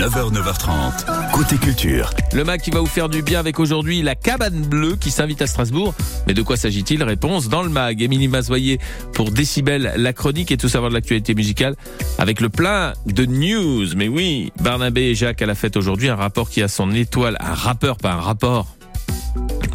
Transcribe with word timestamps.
9h, 0.00 0.32
9h30, 0.32 1.30
côté 1.30 1.58
culture. 1.58 2.10
Le 2.32 2.42
Mac 2.42 2.62
qui 2.62 2.70
va 2.70 2.80
vous 2.80 2.86
faire 2.86 3.10
du 3.10 3.20
bien 3.20 3.38
avec 3.38 3.60
aujourd'hui 3.60 4.00
la 4.00 4.14
cabane 4.14 4.62
bleue 4.62 4.96
qui 4.96 5.10
s'invite 5.10 5.42
à 5.42 5.46
Strasbourg. 5.46 5.92
Mais 6.26 6.32
de 6.32 6.40
quoi 6.40 6.56
s'agit-il? 6.56 7.02
Réponse 7.02 7.50
dans 7.50 7.62
le 7.62 7.68
mag. 7.68 8.00
Émilie 8.00 8.28
Mazoyer 8.28 8.78
pour 9.12 9.30
Décibel, 9.30 9.92
la 9.94 10.14
chronique 10.14 10.52
et 10.52 10.56
tout 10.56 10.70
savoir 10.70 10.88
de 10.88 10.94
l'actualité 10.94 11.34
musicale 11.34 11.76
avec 12.16 12.40
le 12.40 12.48
plein 12.48 12.94
de 13.04 13.26
news. 13.26 13.88
Mais 13.94 14.08
oui, 14.08 14.54
Barnabé 14.62 15.02
et 15.02 15.14
Jacques 15.14 15.42
à 15.42 15.46
la 15.46 15.54
fête 15.54 15.76
aujourd'hui, 15.76 16.08
un 16.08 16.16
rapport 16.16 16.48
qui 16.48 16.62
a 16.62 16.68
son 16.68 16.92
étoile, 16.92 17.36
un 17.38 17.52
rappeur, 17.52 17.98
pas 17.98 18.12
un 18.12 18.20
rapport, 18.20 18.68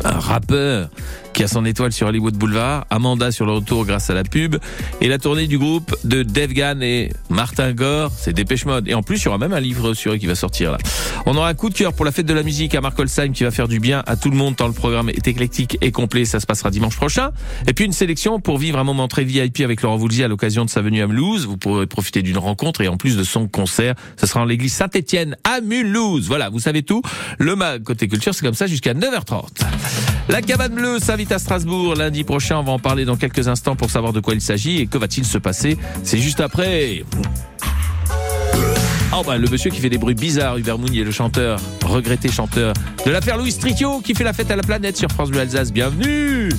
un 0.04 0.18
rappeur 0.18 0.90
qui 1.36 1.44
a 1.44 1.48
son 1.50 1.66
étoile 1.66 1.92
sur 1.92 2.08
Hollywood 2.08 2.36
Boulevard, 2.36 2.86
Amanda 2.90 3.30
sur 3.30 3.46
le 3.46 3.52
retour 3.52 3.86
grâce 3.86 4.10
à 4.10 4.14
la 4.14 4.24
pub, 4.24 4.56
et 5.02 5.10
la 5.10 5.18
tournée 5.18 5.48
du 5.48 5.58
groupe 5.58 5.94
de 6.06 6.24
Devgan 6.24 6.80
et 6.82 7.12
Martin 7.30 7.74
Gore, 7.74 8.12
c'est 8.18 8.32
Dépêche 8.32 8.66
Mode. 8.66 8.88
Et 8.88 8.94
en 8.94 9.04
plus, 9.04 9.22
il 9.22 9.26
y 9.26 9.28
aura 9.28 9.38
même 9.38 9.52
un 9.52 9.60
livre 9.60 9.94
sur 9.94 10.14
eux 10.14 10.18
qui 10.18 10.28
va 10.28 10.36
sortir 10.36 10.72
là. 10.72 10.78
On 11.26 11.36
aura 11.36 11.50
un 11.50 11.54
coup 11.54 11.70
de 11.70 11.74
cœur 11.74 11.94
pour 11.94 12.06
la 12.06 12.14
fête 12.14 12.26
de 12.26 12.34
la 12.34 12.44
musique 12.44 12.74
à 12.74 12.80
Mark 12.80 12.98
Holsheim 12.98 13.34
qui 13.34 13.44
va 13.44 13.52
faire 13.52 13.68
du 13.68 13.80
bien 13.80 14.02
à 14.08 14.16
tout 14.16 14.30
le 14.30 14.38
monde 14.38 14.56
tant 14.56 14.68
le 14.68 14.74
programme 14.74 15.10
est 15.10 15.28
éclectique 15.28 15.78
et 15.82 15.92
complet. 15.92 16.24
Ça 16.24 16.40
se 16.40 16.46
passera 16.46 16.72
dimanche 16.72 16.96
prochain. 16.96 17.32
Et 17.68 17.74
puis 17.74 17.84
une 17.84 17.92
sélection 17.92 18.40
pour 18.40 18.58
vivre 18.58 18.80
un 18.80 18.86
moment 18.86 19.10
très 19.10 19.26
VIP 19.26 19.60
avec 19.62 19.82
Laurent 19.82 19.98
Voulzy 19.98 20.24
à 20.24 20.30
l'occasion 20.30 20.64
de 20.64 20.70
sa 20.70 20.82
venue 20.82 21.02
à 21.02 21.08
Mulhouse. 21.08 21.48
Vous 21.48 21.58
pourrez 21.58 21.86
profiter 21.86 22.22
d'une 22.22 22.38
rencontre 22.38 22.80
et 22.80 22.88
en 22.88 22.96
plus 22.96 23.18
de 23.18 23.24
son 23.24 23.50
concert, 23.50 23.96
ce 24.16 24.26
sera 24.26 24.42
en 24.42 24.46
l'église 24.46 24.74
Saint-Étienne 24.74 25.36
à 25.44 25.60
Mulhouse. 25.60 26.28
Voilà, 26.28 26.50
vous 26.50 26.60
savez 26.60 26.84
tout. 26.84 27.02
Le 27.40 27.58
mag 27.58 27.84
côté 27.84 28.08
culture, 28.08 28.34
c'est 28.34 28.46
comme 28.46 28.54
ça 28.54 28.68
jusqu'à 28.68 28.94
9h30. 28.94 29.48
La 30.30 30.42
cabane 30.42 30.74
bleue 30.74 31.00
à 31.32 31.40
Strasbourg 31.40 31.96
lundi 31.96 32.24
prochain. 32.24 32.58
On 32.58 32.64
va 32.64 32.72
en 32.72 32.80
parler 32.80 33.06
dans 33.06 33.16
quelques 33.16 33.48
instants 33.48 33.76
pour 33.76 33.90
savoir 33.90 34.14
de 34.14 34.20
quoi 34.20 34.34
il 34.34 34.42
s'agit 34.42 34.82
et 34.82 34.88
que 34.88 34.98
va-t-il 34.98 35.26
se 35.26 35.38
passer. 35.38 35.78
C'est 36.04 36.20
juste 36.20 36.40
après. 36.40 37.04
Oh 39.14 39.24
bah 39.26 39.38
le 39.38 39.48
monsieur 39.48 39.72
qui 39.72 39.80
fait 39.80 39.90
des 39.90 39.98
bruits 39.98 40.16
bizarres, 40.16 40.58
Hubert 40.58 40.78
Mounier, 40.78 41.04
le 41.04 41.12
chanteur, 41.12 41.60
regretté 41.86 42.30
chanteur 42.30 42.74
de 43.06 43.12
l'affaire 43.12 43.38
Louis 43.38 43.54
Tritio 43.54 44.02
qui 44.02 44.14
fait 44.14 44.26
la 44.26 44.34
fête 44.34 44.52
à 44.52 44.56
la 44.56 44.64
planète 44.64 44.98
sur 44.98 45.10
France 45.10 45.30
Bleu 45.30 45.40
Alsace. 45.40 45.72
Bienvenue 45.72 46.50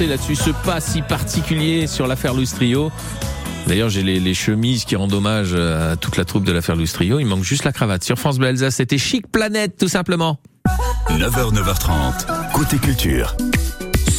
là-dessus, 0.00 0.36
ce 0.36 0.50
pas 0.50 0.80
si 0.80 1.02
particulier 1.02 1.86
sur 1.86 2.06
l'affaire 2.06 2.34
Lustrio. 2.34 2.90
D'ailleurs, 3.66 3.88
j'ai 3.88 4.02
les, 4.02 4.34
chemises 4.34 4.84
qui 4.84 4.96
rendent 4.96 5.12
hommage 5.12 5.54
à 5.54 5.96
toute 5.96 6.16
la 6.16 6.24
troupe 6.24 6.44
de 6.44 6.52
l'affaire 6.52 6.76
Lustrio. 6.76 7.20
Il 7.20 7.26
manque 7.26 7.44
juste 7.44 7.64
la 7.64 7.72
cravate. 7.72 8.02
Sur 8.02 8.18
France 8.18 8.38
Bleu 8.38 8.54
c'était 8.70 8.98
Chic 8.98 9.30
Planète, 9.30 9.76
tout 9.78 9.88
simplement. 9.88 10.38
9h, 11.10 11.54
9h30, 11.54 12.52
côté 12.52 12.78
culture 12.78 13.36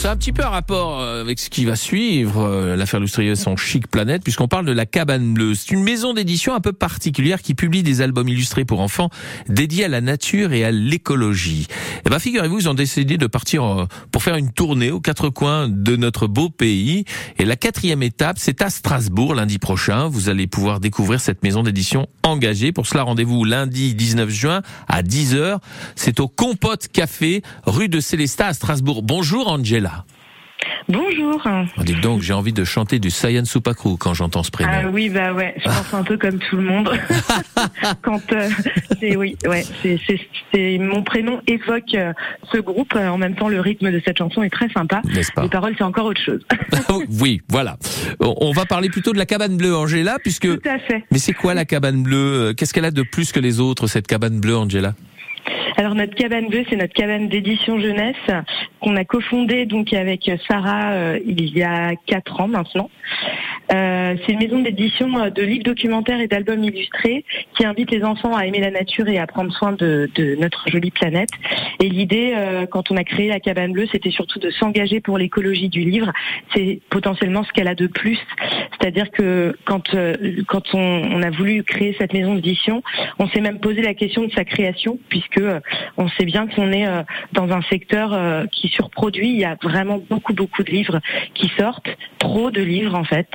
c'est 0.03 0.09
un 0.09 0.17
petit 0.17 0.33
peu 0.33 0.43
un 0.43 0.49
rapport 0.49 0.99
euh, 0.99 1.21
avec 1.21 1.39
ce 1.39 1.49
qui 1.49 1.63
va 1.63 1.77
suivre, 1.77 2.43
euh, 2.43 2.75
l'affaire 2.75 2.99
Lustrieuse, 2.99 3.39
son 3.39 3.55
chic 3.55 3.87
planète, 3.87 4.21
puisqu'on 4.21 4.49
parle 4.49 4.65
de 4.65 4.73
la 4.73 4.85
Cabane 4.85 5.33
Bleue. 5.33 5.55
C'est 5.55 5.71
une 5.71 5.81
maison 5.81 6.13
d'édition 6.13 6.53
un 6.53 6.59
peu 6.59 6.73
particulière 6.73 7.41
qui 7.41 7.53
publie 7.55 7.83
des 7.83 8.01
albums 8.01 8.27
illustrés 8.27 8.65
pour 8.65 8.81
enfants 8.81 9.09
dédiés 9.47 9.85
à 9.85 9.87
la 9.87 10.01
nature 10.01 10.51
et 10.51 10.65
à 10.65 10.71
l'écologie. 10.71 11.67
Eh 12.05 12.09
ben, 12.09 12.19
figurez-vous, 12.19 12.59
ils 12.59 12.67
ont 12.67 12.73
décidé 12.73 13.15
de 13.15 13.27
partir 13.27 13.63
euh, 13.63 13.85
pour 14.11 14.23
faire 14.23 14.35
une 14.35 14.51
tournée 14.51 14.91
aux 14.91 14.99
quatre 14.99 15.29
coins 15.29 15.69
de 15.69 15.95
notre 15.95 16.27
beau 16.27 16.49
pays. 16.49 17.05
Et 17.39 17.45
la 17.45 17.55
quatrième 17.55 18.03
étape, 18.03 18.35
c'est 18.39 18.61
à 18.61 18.69
Strasbourg 18.69 19.33
lundi 19.33 19.57
prochain. 19.57 20.09
Vous 20.09 20.27
allez 20.27 20.47
pouvoir 20.47 20.81
découvrir 20.81 21.21
cette 21.21 21.43
maison 21.43 21.63
d'édition 21.63 22.09
engagée. 22.23 22.73
Pour 22.73 22.87
cela, 22.87 23.03
rendez-vous 23.03 23.45
lundi 23.45 23.95
19 23.95 24.29
juin 24.29 24.63
à 24.89 25.01
10h. 25.01 25.59
C'est 25.95 26.19
au 26.19 26.27
Compote 26.27 26.89
Café, 26.89 27.41
rue 27.65 27.87
de 27.87 28.01
Célestat 28.01 28.47
à 28.47 28.53
Strasbourg. 28.53 29.01
Bonjour 29.01 29.47
Angela. 29.47 29.93
Bonjour. 30.89 31.41
Oh, 31.77 31.83
dites 31.83 32.01
donc, 32.01 32.21
j'ai 32.21 32.33
envie 32.33 32.53
de 32.53 32.63
chanter 32.63 32.99
du 32.99 33.09
Sayan 33.09 33.45
Supakru 33.45 33.97
quand 33.97 34.13
j'entends 34.13 34.43
ce 34.43 34.51
prénom. 34.51 34.71
Ah 34.73 34.89
oui, 34.91 35.09
bah 35.09 35.33
ouais, 35.33 35.55
je 35.57 35.63
pense 35.63 35.93
un 35.93 36.03
peu 36.03 36.17
comme 36.17 36.39
tout 36.39 36.57
le 36.57 36.63
monde. 36.63 36.89
quand 38.01 38.21
euh, 38.33 38.49
c'est 38.99 39.15
oui, 39.15 39.37
ouais, 39.47 39.63
c'est, 39.81 40.77
mon 40.79 41.03
prénom 41.03 41.41
évoque 41.47 41.93
euh, 41.95 42.13
ce 42.51 42.57
groupe. 42.57 42.95
En 42.95 43.17
même 43.17 43.35
temps, 43.35 43.49
le 43.49 43.59
rythme 43.59 43.91
de 43.91 44.01
cette 44.05 44.17
chanson 44.17 44.43
est 44.43 44.49
très 44.49 44.69
sympa. 44.69 45.01
N'est-ce 45.05 45.31
pas 45.31 45.43
Les 45.43 45.49
paroles, 45.49 45.75
c'est 45.77 45.83
encore 45.83 46.05
autre 46.05 46.21
chose. 46.21 46.45
oui, 47.21 47.41
voilà. 47.49 47.77
On 48.19 48.51
va 48.51 48.65
parler 48.65 48.89
plutôt 48.89 49.13
de 49.13 49.17
la 49.17 49.25
cabane 49.25 49.57
bleue, 49.57 49.75
Angela, 49.75 50.17
puisque. 50.21 50.47
Tout 50.47 50.69
à 50.69 50.79
fait. 50.79 51.03
Mais 51.11 51.19
c'est 51.19 51.33
quoi 51.33 51.53
la 51.53 51.65
cabane 51.65 52.03
bleue? 52.03 52.53
Qu'est-ce 52.55 52.73
qu'elle 52.73 52.85
a 52.85 52.91
de 52.91 53.03
plus 53.03 53.31
que 53.31 53.39
les 53.39 53.59
autres, 53.59 53.87
cette 53.87 54.07
cabane 54.07 54.39
bleue, 54.39 54.57
Angela? 54.57 54.93
Alors 55.77 55.95
notre 55.95 56.15
cabane 56.15 56.47
bleue, 56.47 56.63
c'est 56.69 56.75
notre 56.75 56.93
cabane 56.93 57.27
d'édition 57.27 57.79
jeunesse 57.79 58.15
qu'on 58.81 58.95
a 58.95 59.03
cofondée 59.03 59.65
donc 59.65 59.93
avec 59.93 60.29
Sarah 60.47 60.91
euh, 60.91 61.19
il 61.25 61.55
y 61.57 61.63
a 61.63 61.93
quatre 62.05 62.39
ans 62.41 62.47
maintenant. 62.47 62.89
Euh, 63.71 64.15
c'est 64.25 64.33
une 64.33 64.39
maison 64.39 64.59
d'édition 64.59 65.17
euh, 65.17 65.29
de 65.29 65.41
livres 65.41 65.63
documentaires 65.63 66.19
et 66.19 66.27
d'albums 66.27 66.63
illustrés 66.63 67.23
qui 67.55 67.65
invite 67.65 67.91
les 67.91 68.03
enfants 68.03 68.35
à 68.35 68.45
aimer 68.45 68.59
la 68.59 68.71
nature 68.71 69.07
et 69.07 69.17
à 69.17 69.25
prendre 69.25 69.53
soin 69.53 69.71
de, 69.71 70.09
de 70.15 70.35
notre 70.35 70.69
jolie 70.69 70.91
planète. 70.91 71.29
Et 71.81 71.89
l'idée, 71.89 72.33
euh, 72.35 72.65
quand 72.65 72.91
on 72.91 72.97
a 72.97 73.03
créé 73.03 73.29
la 73.29 73.39
cabane 73.39 73.71
bleue, 73.71 73.87
c'était 73.91 74.11
surtout 74.11 74.39
de 74.39 74.49
s'engager 74.51 74.99
pour 74.99 75.17
l'écologie 75.17 75.69
du 75.69 75.81
livre. 75.81 76.11
C'est 76.53 76.81
potentiellement 76.89 77.43
ce 77.43 77.51
qu'elle 77.51 77.67
a 77.67 77.75
de 77.75 77.87
plus. 77.87 78.19
C'est-à-dire 78.83 79.11
que 79.11 79.55
quand, 79.63 79.95
quand 80.47 80.63
on, 80.73 80.79
on, 80.79 81.21
a 81.21 81.29
voulu 81.29 81.63
créer 81.63 81.95
cette 81.97 82.11
maison 82.11 82.35
d'édition, 82.35 82.83
on 83.17 83.29
s'est 83.29 83.39
même 83.39 83.61
posé 83.61 83.81
la 83.81 83.93
question 83.93 84.25
de 84.25 84.31
sa 84.33 84.43
création, 84.43 84.99
puisque 85.07 85.41
on 85.95 86.09
sait 86.09 86.25
bien 86.25 86.47
qu'on 86.47 86.71
est 86.73 86.85
dans 87.31 87.49
un 87.51 87.61
secteur 87.63 88.45
qui 88.51 88.67
surproduit. 88.67 89.29
Il 89.29 89.39
y 89.39 89.45
a 89.45 89.57
vraiment 89.63 90.03
beaucoup, 90.09 90.33
beaucoup 90.33 90.63
de 90.63 90.71
livres 90.71 90.99
qui 91.33 91.49
sortent, 91.57 91.87
trop 92.19 92.51
de 92.51 92.61
livres 92.61 92.95
en 92.95 93.05
fait. 93.05 93.29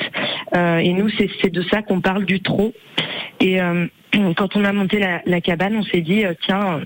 Euh, 0.55 0.79
et 0.79 0.93
nous, 0.93 1.09
c'est 1.11 1.50
de 1.50 1.62
ça 1.71 1.83
qu'on 1.83 2.00
parle 2.00 2.25
du 2.25 2.41
trop. 2.41 2.73
Et 3.41 3.61
euh, 3.61 3.87
quand 4.37 4.56
on 4.56 4.65
a 4.65 4.73
monté 4.73 4.99
la, 5.25 5.41
cabane, 5.41 5.77
on 5.77 5.85
s'est 5.85 6.00
dit, 6.00 6.25
euh, 6.25 6.35
tiens, 6.45 6.81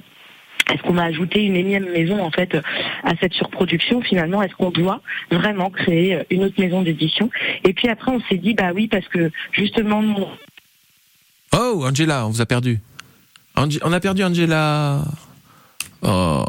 est-ce 0.70 0.82
qu'on 0.82 0.94
va 0.94 1.04
ajouter 1.04 1.44
une 1.44 1.56
énième 1.56 1.90
maison 1.90 2.22
en 2.22 2.30
fait 2.30 2.56
à 3.04 3.12
cette 3.20 3.32
surproduction 3.34 4.00
finalement? 4.00 4.42
Est-ce 4.42 4.54
qu'on 4.54 4.70
doit 4.70 5.00
vraiment 5.30 5.70
créer 5.70 6.18
une 6.30 6.44
autre 6.44 6.60
maison 6.60 6.82
d'édition? 6.82 7.30
Et 7.64 7.72
puis 7.72 7.88
après 7.88 8.12
on 8.12 8.20
s'est 8.28 8.38
dit 8.38 8.54
bah 8.54 8.72
oui 8.74 8.88
parce 8.88 9.06
que 9.08 9.30
justement 9.52 10.02
nous... 10.02 10.26
Oh 11.54 11.84
Angela, 11.84 12.26
on 12.26 12.30
vous 12.30 12.40
a 12.40 12.46
perdu. 12.46 12.80
on 13.56 13.92
a 13.92 14.00
perdu 14.00 14.24
Angela. 14.24 15.04
Oh. 16.02 16.44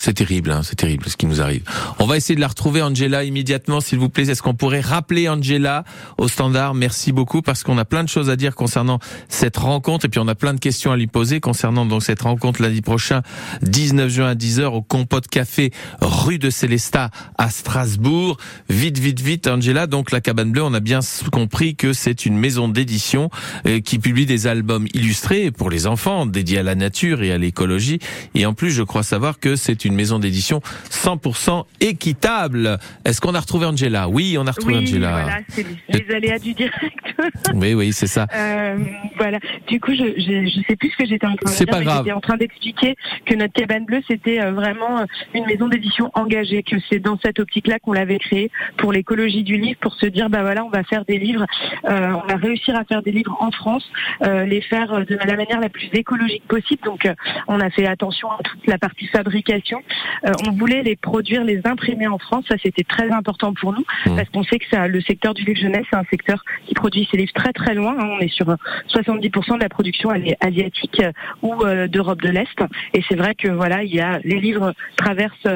C'est 0.00 0.14
terrible, 0.14 0.52
hein, 0.52 0.60
c'est 0.62 0.76
terrible 0.76 1.06
ce 1.08 1.16
qui 1.16 1.26
nous 1.26 1.42
arrive. 1.42 1.62
On 1.98 2.06
va 2.06 2.16
essayer 2.16 2.36
de 2.36 2.40
la 2.40 2.46
retrouver, 2.46 2.82
Angela, 2.82 3.24
immédiatement, 3.24 3.80
s'il 3.80 3.98
vous 3.98 4.08
plaît. 4.08 4.30
Est-ce 4.30 4.42
qu'on 4.42 4.54
pourrait 4.54 4.80
rappeler 4.80 5.28
Angela 5.28 5.82
au 6.18 6.28
standard? 6.28 6.74
Merci 6.74 7.10
beaucoup, 7.10 7.42
parce 7.42 7.64
qu'on 7.64 7.76
a 7.78 7.84
plein 7.84 8.04
de 8.04 8.08
choses 8.08 8.30
à 8.30 8.36
dire 8.36 8.54
concernant 8.54 9.00
cette 9.28 9.56
rencontre, 9.56 10.04
et 10.04 10.08
puis 10.08 10.20
on 10.20 10.28
a 10.28 10.36
plein 10.36 10.54
de 10.54 10.60
questions 10.60 10.92
à 10.92 10.96
lui 10.96 11.08
poser 11.08 11.40
concernant 11.40 11.84
donc 11.84 12.04
cette 12.04 12.22
rencontre 12.22 12.62
lundi 12.62 12.80
prochain, 12.80 13.22
19 13.62 14.08
juin 14.08 14.28
à 14.28 14.34
10h, 14.36 14.66
au 14.66 14.82
Compote 14.82 15.26
Café, 15.26 15.72
rue 16.00 16.38
de 16.38 16.48
Célestat, 16.48 17.10
à 17.36 17.50
Strasbourg. 17.50 18.36
Vite, 18.68 19.00
vite, 19.00 19.18
vite, 19.18 19.48
Angela. 19.48 19.88
Donc 19.88 20.12
la 20.12 20.20
Cabane 20.20 20.52
Bleue, 20.52 20.62
on 20.62 20.74
a 20.74 20.80
bien 20.80 21.00
compris 21.32 21.74
que 21.74 21.92
c'est 21.92 22.24
une 22.24 22.38
maison 22.38 22.68
d'édition 22.68 23.30
euh, 23.66 23.80
qui 23.80 23.98
publie 23.98 24.26
des 24.26 24.46
albums 24.46 24.86
illustrés 24.94 25.50
pour 25.50 25.70
les 25.70 25.88
enfants, 25.88 26.24
dédiés 26.24 26.58
à 26.58 26.62
la 26.62 26.76
nature 26.76 27.24
et 27.24 27.32
à 27.32 27.38
l'écologie. 27.38 27.98
Et 28.36 28.46
en 28.46 28.54
plus, 28.54 28.70
je 28.70 28.84
crois 28.84 29.02
savoir 29.02 29.40
que 29.40 29.56
c'est 29.56 29.84
une 29.84 29.87
une 29.88 29.94
maison 29.94 30.18
d'édition 30.18 30.60
100% 30.90 31.64
équitable. 31.80 32.78
Est-ce 33.04 33.20
qu'on 33.20 33.34
a 33.34 33.40
retrouvé 33.40 33.66
Angela? 33.66 34.08
Oui, 34.08 34.36
on 34.38 34.46
a 34.46 34.52
retrouvé 34.52 34.76
oui, 34.76 34.84
Angela. 34.84 35.10
Voilà, 35.10 35.38
c'est 35.48 35.66
les 35.88 36.14
aléas 36.14 36.38
du 36.38 36.54
direct. 36.54 37.14
oui, 37.54 37.74
oui, 37.74 37.92
c'est 37.92 38.06
ça. 38.06 38.26
Euh, 38.34 38.78
voilà. 39.16 39.38
Du 39.66 39.80
coup, 39.80 39.92
je, 39.92 40.14
je, 40.16 40.60
sais 40.68 40.76
plus 40.76 40.90
ce 40.90 40.96
que 40.96 41.06
j'étais 41.06 41.26
en 41.26 41.34
train 41.36 41.50
de 41.50 41.56
dire. 41.56 41.66
Pas 41.66 41.82
grave. 41.82 42.04
J'étais 42.04 42.12
en 42.12 42.20
train 42.20 42.36
d'expliquer 42.36 42.96
que 43.26 43.34
notre 43.34 43.52
cabane 43.52 43.84
bleue, 43.84 44.02
c'était 44.06 44.40
euh, 44.40 44.52
vraiment 44.52 45.00
euh, 45.00 45.04
une 45.34 45.46
maison 45.46 45.68
d'édition 45.68 46.10
engagée, 46.14 46.62
que 46.62 46.76
c'est 46.88 46.98
dans 46.98 47.18
cette 47.18 47.38
optique-là 47.38 47.78
qu'on 47.78 47.92
l'avait 47.92 48.18
créée 48.18 48.50
pour 48.76 48.92
l'écologie 48.92 49.42
du 49.42 49.56
livre, 49.56 49.78
pour 49.80 49.94
se 49.94 50.06
dire, 50.06 50.30
bah 50.30 50.42
voilà, 50.42 50.64
on 50.64 50.70
va 50.70 50.84
faire 50.84 51.04
des 51.04 51.18
livres, 51.18 51.46
euh, 51.84 52.12
on 52.12 52.26
va 52.26 52.36
réussir 52.36 52.76
à 52.76 52.84
faire 52.84 53.02
des 53.02 53.12
livres 53.12 53.36
en 53.40 53.50
France, 53.50 53.84
euh, 54.22 54.44
les 54.44 54.60
faire 54.60 55.04
de 55.04 55.16
la 55.16 55.36
manière 55.36 55.60
la 55.60 55.68
plus 55.68 55.88
écologique 55.92 56.46
possible. 56.46 56.82
Donc, 56.84 57.08
on 57.46 57.60
a 57.60 57.70
fait 57.70 57.86
attention 57.86 58.30
à 58.30 58.38
toute 58.42 58.66
la 58.66 58.78
partie 58.78 59.06
fabrication 59.06 59.77
euh, 60.26 60.32
on 60.46 60.52
voulait 60.52 60.82
les 60.82 60.96
produire, 60.96 61.44
les 61.44 61.60
imprimer 61.64 62.06
en 62.06 62.18
France. 62.18 62.44
Ça, 62.48 62.56
c'était 62.62 62.84
très 62.84 63.10
important 63.10 63.52
pour 63.54 63.72
nous 63.72 63.84
mmh. 64.06 64.16
parce 64.16 64.28
qu'on 64.30 64.42
sait 64.44 64.58
que 64.58 64.66
ça, 64.70 64.88
le 64.88 65.00
secteur 65.00 65.34
du 65.34 65.44
livre 65.44 65.60
jeunesse, 65.60 65.84
c'est 65.90 65.96
un 65.96 66.04
secteur 66.10 66.42
qui 66.66 66.74
produit 66.74 67.08
ses 67.10 67.16
livres 67.16 67.32
très 67.34 67.52
très 67.52 67.74
loin. 67.74 67.96
Hein. 67.98 68.08
On 68.18 68.20
est 68.20 68.32
sur 68.32 68.46
70% 68.88 69.56
de 69.56 69.60
la 69.60 69.68
production 69.68 70.10
asiatique 70.40 71.00
euh, 71.00 71.12
ou 71.42 71.54
euh, 71.64 71.88
d'Europe 71.88 72.22
de 72.22 72.30
l'Est. 72.30 72.58
Et 72.94 73.02
c'est 73.08 73.16
vrai 73.16 73.34
que 73.34 73.48
voilà, 73.48 73.82
il 73.82 73.94
y 73.94 74.00
a 74.00 74.20
les 74.24 74.40
livres 74.40 74.74
traversent 74.96 75.46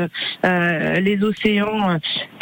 les 0.42 1.18
océans 1.22 1.98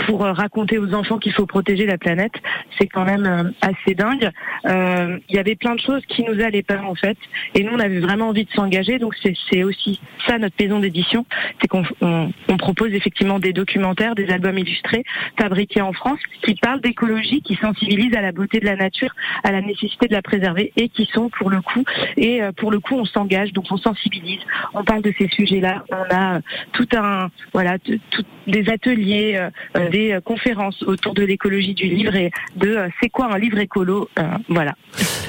pour 0.06 0.21
raconter 0.21 0.79
aux 0.79 0.94
enfants 0.94 1.19
qu'il 1.19 1.33
faut 1.33 1.47
protéger 1.47 1.87
la 1.87 1.99
planète. 1.99 2.33
C'est 2.79 2.87
quand 2.87 3.05
même 3.05 3.53
assez 3.61 3.94
dingue. 3.94 4.31
Il 4.65 5.35
y 5.35 5.38
avait 5.38 5.56
plein 5.56 5.75
de 5.75 5.81
choses 5.81 6.03
qui 6.06 6.23
nous 6.25 6.41
allaient 6.41 6.62
pas 6.62 6.81
en 6.83 6.94
fait, 6.94 7.17
et 7.55 7.62
nous 7.62 7.73
on 7.73 7.79
avait 7.79 8.00
vraiment 8.00 8.29
envie 8.29 8.44
de 8.44 8.50
s'engager. 8.53 8.99
Donc 8.99 9.15
c'est 9.50 9.65
aussi 9.65 10.00
ça 10.26 10.38
notre 10.38 10.56
maison 10.61 10.81
d'édition, 10.81 11.25
c'est 11.61 11.69
qu'on 11.71 11.85
on, 12.01 12.57
propose 12.59 12.93
effectivement 12.93 13.39
des 13.39 13.53
documentaires, 13.53 14.15
des 14.15 14.29
albums 14.29 14.59
illustrés 14.59 15.05
fabriqués 15.39 15.81
en 15.81 15.93
France 15.93 16.19
qui 16.43 16.55
parlent 16.57 16.81
d'écologie, 16.81 17.41
qui 17.41 17.57
sensibilisent 17.57 18.15
à 18.15 18.21
la 18.21 18.33
beauté 18.33 18.61
de 18.61 18.67
la 18.67 18.77
nature, 18.77 19.11
à 19.45 19.51
la 19.51 19.63
nécessité 19.63 20.09
de 20.09 20.13
la 20.13 20.21
préserver 20.21 20.73
et 20.77 20.89
qui 20.89 21.09
sont 21.15 21.31
pour 21.31 21.49
le 21.49 21.63
coup 21.63 21.85
et 22.17 22.43
euh, 22.43 22.53
pour 22.53 22.71
le 22.71 22.81
coup 22.81 22.97
on 22.97 23.05
s'engage 23.05 23.53
donc 23.53 23.65
on 23.71 23.79
sensibilise, 23.79 24.41
on 24.75 24.85
parle 24.85 25.03
de 25.03 25.13
ces 25.17 25.29
sujets-là, 25.29 25.85
on 25.91 26.15
a 26.15 26.41
tout 26.73 26.89
un 26.95 27.29
voilà 27.55 27.79
tout, 27.79 28.25
des 28.47 28.69
ateliers, 28.69 29.37
euh, 29.37 29.51
euh, 29.77 29.89
des 29.89 30.19
conférences 30.25 30.83
autour 30.83 31.15
de 31.15 31.23
l'écologie 31.23 31.75
du 31.75 31.87
livre 31.87 32.15
et 32.15 32.31
de 32.57 32.77
c'est 33.01 33.09
quoi 33.09 33.33
un 33.33 33.39
livre 33.39 33.59
écolo, 33.59 34.09
voilà. 34.49 34.75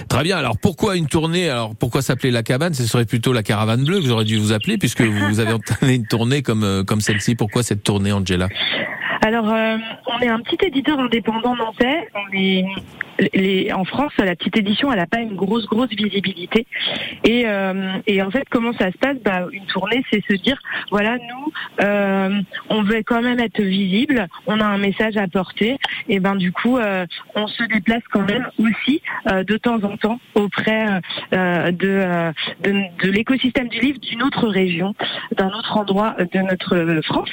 Très 0.09 0.23
bien. 0.23 0.37
Alors 0.37 0.57
pourquoi 0.61 0.97
une 0.97 1.07
tournée? 1.07 1.49
Alors 1.49 1.75
pourquoi 1.75 2.01
s'appeler 2.01 2.31
la 2.31 2.43
cabane? 2.43 2.73
Ce 2.73 2.85
serait 2.85 3.05
plutôt 3.05 3.31
la 3.31 3.43
caravane 3.43 3.85
bleue 3.85 4.01
que 4.01 4.07
j'aurais 4.07 4.25
dû 4.25 4.37
vous 4.37 4.51
appeler 4.51 4.77
puisque 4.77 5.01
vous 5.01 5.39
avez 5.39 5.53
entamé 5.71 5.95
une 5.95 6.07
tournée 6.07 6.30
comme 6.39 6.63
euh, 6.63 6.83
comme 6.85 7.01
celle-ci. 7.01 7.35
Pourquoi 7.35 7.63
cette 7.63 7.83
tournée, 7.83 8.13
Angela? 8.13 8.47
Alors, 9.21 9.53
euh, 9.53 9.77
on 10.07 10.19
est 10.19 10.27
un 10.27 10.39
petit 10.39 10.65
éditeur 10.65 10.99
indépendant 10.99 11.55
nantais. 11.55 12.07
On 12.15 12.33
est 12.33 12.65
les, 13.33 13.71
en 13.71 13.85
France, 13.85 14.13
la 14.17 14.35
petite 14.35 14.57
édition, 14.57 14.91
elle 14.91 14.99
n'a 14.99 15.07
pas 15.07 15.19
une 15.19 15.35
grosse, 15.35 15.65
grosse 15.65 15.89
visibilité. 15.89 16.65
Et, 17.23 17.43
euh, 17.45 17.97
et 18.07 18.21
en 18.21 18.31
fait, 18.31 18.45
comment 18.49 18.73
ça 18.73 18.91
se 18.91 18.97
passe? 18.97 19.17
Bah, 19.23 19.47
Une 19.51 19.65
tournée, 19.65 20.03
c'est 20.11 20.23
se 20.25 20.33
dire, 20.33 20.57
voilà, 20.89 21.17
nous, 21.17 21.53
euh, 21.81 22.41
on 22.69 22.83
veut 22.83 23.03
quand 23.03 23.21
même 23.21 23.39
être 23.39 23.61
visible, 23.61 24.27
on 24.47 24.59
a 24.59 24.65
un 24.65 24.77
message 24.77 25.17
à 25.17 25.27
porter, 25.27 25.77
et 26.09 26.19
ben 26.19 26.35
du 26.35 26.51
coup, 26.51 26.77
euh, 26.77 27.05
on 27.35 27.47
se 27.47 27.63
déplace 27.63 28.03
quand 28.11 28.27
même 28.27 28.47
aussi 28.59 29.01
euh, 29.27 29.43
de 29.43 29.57
temps 29.57 29.83
en 29.83 29.97
temps 29.97 30.19
auprès 30.35 30.87
euh, 31.33 31.71
de, 31.71 32.31
de, 32.63 32.83
de 33.03 33.11
l'écosystème 33.11 33.67
du 33.67 33.79
livre 33.79 33.99
d'une 33.99 34.23
autre 34.23 34.47
région, 34.47 34.93
d'un 35.37 35.49
autre 35.49 35.77
endroit 35.77 36.15
de 36.19 36.39
notre 36.39 37.01
France. 37.03 37.29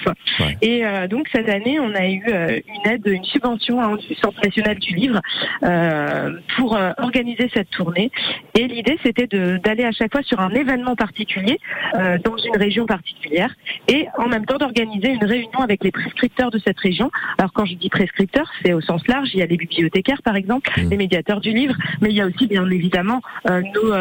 Et 0.62 0.82
donc 1.08 1.28
cette 1.32 1.48
année, 1.48 1.77
on 1.78 1.94
a 1.94 2.06
eu 2.06 2.22
une 2.26 2.90
aide, 2.90 3.06
une 3.06 3.24
subvention 3.24 3.80
hein, 3.80 3.96
du 3.96 4.14
Centre 4.14 4.40
national 4.42 4.78
du 4.78 4.94
livre. 4.94 5.20
Euh, 5.64 6.38
pour 6.56 6.76
euh, 6.76 6.92
organiser 6.98 7.50
cette 7.52 7.70
tournée. 7.70 8.10
Et 8.54 8.66
l'idée, 8.66 8.98
c'était 9.02 9.26
d'aller 9.26 9.84
à 9.84 9.92
chaque 9.92 10.12
fois 10.12 10.22
sur 10.22 10.40
un 10.40 10.50
événement 10.50 10.96
particulier 10.96 11.58
euh, 11.94 12.18
dans 12.18 12.36
une 12.36 12.56
région 12.56 12.86
particulière 12.86 13.54
et 13.88 14.06
en 14.16 14.28
même 14.28 14.46
temps 14.46 14.56
d'organiser 14.56 15.10
une 15.10 15.24
réunion 15.24 15.60
avec 15.60 15.84
les 15.84 15.90
prescripteurs 15.90 16.50
de 16.50 16.58
cette 16.58 16.78
région. 16.78 17.10
Alors 17.38 17.52
quand 17.52 17.64
je 17.64 17.74
dis 17.74 17.88
prescripteurs, 17.88 18.50
c'est 18.62 18.72
au 18.72 18.80
sens 18.80 19.06
large. 19.08 19.30
Il 19.32 19.40
y 19.40 19.42
a 19.42 19.46
les 19.46 19.56
bibliothécaires, 19.56 20.22
par 20.22 20.36
exemple, 20.36 20.70
mmh. 20.76 20.90
les 20.90 20.96
médiateurs 20.96 21.40
du 21.40 21.52
livre, 21.52 21.74
mais 22.00 22.10
il 22.10 22.16
y 22.16 22.20
a 22.20 22.26
aussi 22.26 22.46
bien 22.46 22.68
évidemment 22.70 23.20
nos, 23.48 23.94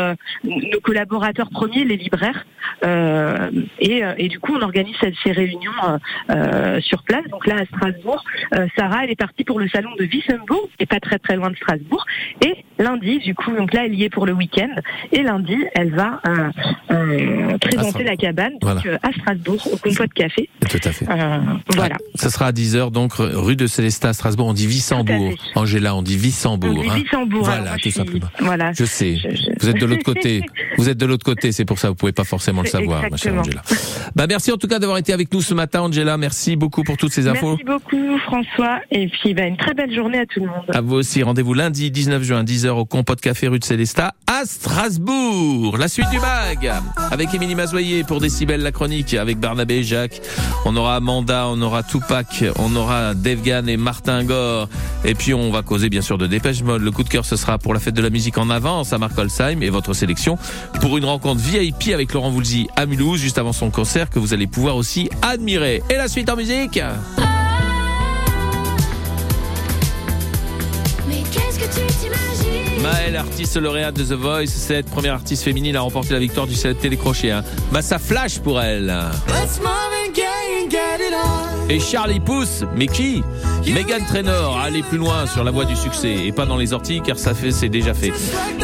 nos 0.44 0.80
collaborateurs 0.82 1.50
premiers, 1.50 1.84
les 1.86 1.98
libraires. 1.98 2.46
Et, 3.80 4.04
et, 4.18 4.28
du 4.28 4.40
coup, 4.40 4.56
on 4.56 4.62
organise 4.62 4.96
ces 5.24 5.32
réunions 5.32 5.72
sur 6.80 7.04
place. 7.04 7.26
Donc 7.30 7.48
là, 7.48 7.64
Strasbourg, 7.68 8.24
Sarah, 8.76 9.04
elle 9.04 9.12
est 9.12 9.16
partie 9.16 9.44
pour 9.44 9.60
le 9.60 9.68
salon 9.70 9.94
de 9.98 10.06
Wissembourg, 10.06 10.70
et 10.80 10.86
pas 10.86 11.00
très 11.00 11.20
très 11.20 11.36
loin 11.36 11.50
de 11.50 11.56
Strasbourg. 11.56 12.06
Et 12.46 12.66
lundi, 12.80 13.20
du 13.20 13.36
coup, 13.36 13.52
donc 13.56 13.74
là, 13.74 13.86
elle 13.86 13.96
y 13.96 14.04
est 14.04 14.10
pour 14.10 14.26
le 14.26 14.34
week-end. 14.34 14.70
Et 15.12 15.24
lundi, 15.24 15.58
elle 15.74 15.94
va 15.94 16.22
euh, 16.28 16.50
euh, 16.92 17.58
présenter 17.58 18.04
la 18.04 18.16
cabane 18.16 18.54
donc, 18.60 18.86
euh, 18.86 18.98
à 19.04 19.12
Strasbourg, 19.12 19.68
au 19.72 19.78
Compote 19.78 20.14
Café. 20.14 20.50
Tout 20.70 20.80
à 20.84 20.92
fait. 20.92 21.06
voilà. 21.76 21.96
Ah, 21.96 22.04
ça 22.16 22.30
sera 22.30 22.48
à 22.48 22.52
10h, 22.52 22.92
donc 22.92 23.14
rue 23.18 23.56
de 23.56 23.68
Célestat 23.68 24.10
à 24.10 24.14
Strasbourg. 24.14 24.48
On 24.48 24.54
dit 24.54 24.68
Vissembourg. 24.68 25.34
Angela, 25.56 25.96
on 25.96 26.02
dit 26.02 26.18
Vissembourg. 26.18 26.78
On 26.78 26.82
dit 26.82 26.90
hein. 26.90 26.96
Vissembourg. 26.96 27.44
Voilà, 27.44 27.76
tout 27.82 27.92
simplement. 27.92 28.28
Voilà. 28.40 28.72
Je 28.74 28.86
sais. 28.86 29.18
Vous 29.60 29.70
êtes 29.70 29.80
de 29.80 29.86
l'autre 29.86 30.04
côté. 30.04 30.44
vous 30.78 30.90
êtes 30.90 30.98
de 30.98 31.06
l'autre 31.06 31.26
côté, 31.26 31.52
c'est 31.52 31.66
pour 31.66 31.80
ça, 31.80 31.90
vous 31.90 31.96
pouvez 31.96 32.12
pas 32.12 32.24
forcément 32.24 32.62
le 32.62 32.68
savoir, 32.68 33.04
ma 33.10 33.18
chère 33.18 33.34
Angela. 33.34 33.62
Bah, 34.16 34.26
merci 34.28 34.52
en 34.52 34.58
tout 34.58 34.68
cas 34.68 34.80
d'avoir 34.80 34.98
été 34.98 35.14
avec 35.14 35.34
nous 35.34 35.42
ce 35.42 35.54
matin, 35.54 35.82
Angela. 35.82 36.18
Merci 36.18 36.56
beaucoup 36.56 36.84
pour 36.84 36.98
toutes 36.98 37.12
ces 37.12 37.28
infos. 37.28 37.58
Merci 37.58 37.64
beaucoup, 37.64 38.18
François. 38.20 38.80
Et 38.92 39.08
puis, 39.08 39.34
bah, 39.34 39.46
une 39.46 39.58
très 39.58 39.74
belle 39.74 39.94
journée 39.94 40.20
à 40.20 40.26
tout 40.26 40.40
le 40.40 40.48
monde. 40.48 40.66
À 40.70 40.82
vous 40.82 40.96
aussi. 40.96 41.24
Rendez-vous 41.24 41.54
lundi 41.54 41.92
19 41.92 42.24
juin, 42.24 42.44
10h 42.44 42.67
au 42.76 42.86
Compote 42.86 43.22
Café 43.22 43.48
rue 43.48 43.60
de 43.60 43.64
Célestat 43.64 44.14
à 44.26 44.46
Strasbourg. 44.46 45.78
La 45.78 45.88
suite 45.88 46.10
du 46.10 46.20
mag 46.20 46.74
avec 47.12 47.34
Émilie 47.34 47.56
Mazoyer 47.56 48.04
pour 48.04 48.20
Décibel 48.20 48.62
la 48.62 48.72
chronique 48.72 49.14
avec 49.14 49.40
Barnabé 49.40 49.76
et 49.76 49.84
Jacques. 49.84 50.22
On 50.66 50.76
aura 50.76 50.96
Amanda, 50.96 51.48
on 51.48 51.62
aura 51.62 51.84
Tupac, 51.84 52.44
on 52.58 52.76
aura 52.76 53.14
Devgan 53.14 53.68
et 53.68 53.78
Martin 53.78 54.24
Gore. 54.24 54.68
Et 55.06 55.16
puis 55.16 55.34
on 55.34 55.52
va 55.52 55.62
causer 55.62 55.90
bien 55.90 56.02
sûr 56.02 56.18
de 56.18 56.28
Dépêche 56.28 56.64
Mode. 56.64 56.82
Le 56.82 56.92
coup 56.92 57.04
de 57.04 57.10
cœur 57.10 57.26
ce 57.26 57.36
sera 57.36 57.58
pour 57.58 57.74
la 57.74 57.80
fête 57.80 57.94
de 57.94 58.02
la 58.02 58.10
musique 58.10 58.38
en 58.38 58.50
avance 58.50 58.92
à 58.92 58.98
Markolsheim 58.98 59.62
et 59.62 59.70
votre 59.70 59.94
sélection 59.94 60.38
pour 60.82 60.98
une 60.98 61.06
rencontre 61.06 61.40
VIP 61.40 61.94
avec 61.94 62.14
Laurent 62.14 62.32
Voulzy 62.32 62.68
à 62.76 62.86
Mulhouse 62.86 63.20
juste 63.20 63.38
avant 63.38 63.54
son 63.54 63.70
concert 63.70 64.10
que 64.10 64.20
vous 64.20 64.34
allez 64.34 64.48
pouvoir 64.48 64.76
aussi 64.76 65.10
admirer. 65.22 65.84
Et 65.90 65.96
la 65.96 66.08
suite 66.08 66.30
en 66.30 66.36
musique 66.36 66.80
Maëlle, 72.82 73.16
artiste 73.16 73.58
lauréate 73.58 73.96
de 73.96 74.04
The 74.04 74.14
Voice, 74.20 74.48
cette 74.48 74.90
première 74.90 75.14
artiste 75.14 75.44
féminine 75.44 75.76
a 75.76 75.82
remporté 75.82 76.14
la 76.14 76.20
victoire 76.20 76.48
du 76.48 76.56
télécrochet. 76.56 77.32
Hein. 77.32 77.44
Bah 77.72 77.82
ça 77.82 78.00
flash 78.00 78.40
pour 78.40 78.62
elle. 78.62 78.94
Et 81.70 81.80
Charlie 81.80 82.20
Pousse, 82.20 82.64
mais 82.76 82.88
qui? 82.88 83.24
Megan 83.66 84.04
Trainor, 84.06 84.58
aller 84.60 84.82
plus 84.82 84.98
loin 84.98 85.26
sur 85.28 85.44
la 85.44 85.52
voie 85.52 85.66
du 85.66 85.76
succès 85.76 86.26
et 86.26 86.32
pas 86.32 86.46
dans 86.46 86.56
les 86.56 86.74
orties 86.74 87.02
car 87.02 87.20
ça 87.20 87.34
fait 87.34 87.52
c'est 87.52 87.70
déjà 87.70 87.94
fait. 87.94 88.14